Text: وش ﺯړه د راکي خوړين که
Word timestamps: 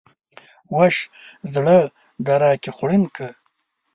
وش 0.75 0.97
ﺯړه 1.53 1.77
د 2.25 2.27
راکي 2.41 2.71
خوړين 2.75 3.03
که 3.15 3.27